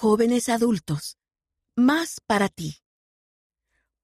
[0.00, 1.18] Jóvenes adultos.
[1.74, 2.76] Más para ti.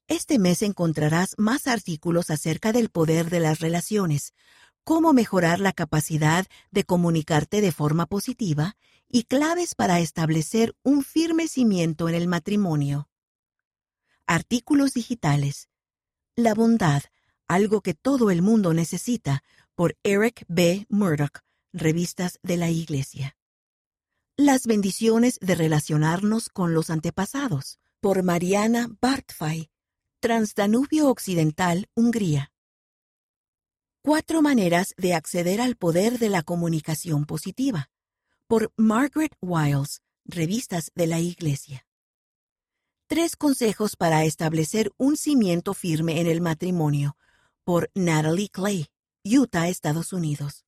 [0.07, 4.33] Este mes encontrarás más artículos acerca del poder de las relaciones,
[4.89, 11.47] cómo mejorar la capacidad de comunicarte de forma positiva y claves para establecer un firme
[11.47, 13.11] cimiento en el matrimonio.
[14.27, 15.69] Artículos digitales.
[16.37, 17.03] La bondad,
[17.49, 19.43] algo que todo el mundo necesita,
[19.75, 20.87] por Eric B.
[20.89, 21.41] Murdoch,
[21.75, 23.37] Revistas de la Iglesia.
[24.39, 29.69] Las bendiciones de relacionarnos con los antepasados, por Mariana Bartfay,
[30.21, 32.53] Transdanubio Occidental, Hungría.
[34.03, 37.91] Cuatro maneras de acceder al poder de la comunicación positiva,
[38.47, 41.85] por Margaret Wiles, Revistas de la Iglesia.
[43.09, 47.17] Tres consejos para establecer un cimiento firme en el matrimonio,
[47.65, 48.87] por Natalie Clay,
[49.25, 50.65] Utah, Estados Unidos.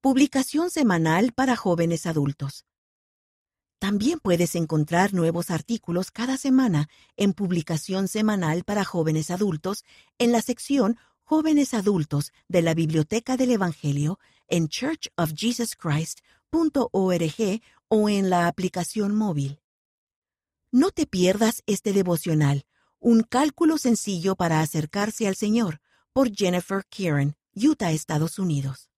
[0.00, 2.66] Publicación semanal para jóvenes adultos.
[3.78, 9.84] También puedes encontrar nuevos artículos cada semana en publicación semanal para jóvenes adultos
[10.18, 10.98] en la sección
[11.32, 19.62] Jóvenes Adultos de la Biblioteca del Evangelio en churchofjesuschrist.org o en la aplicación móvil.
[20.70, 22.66] No te pierdas este devocional
[22.98, 25.80] un cálculo sencillo para acercarse al Señor,
[26.12, 28.91] por Jennifer Kieran, Utah, Estados Unidos.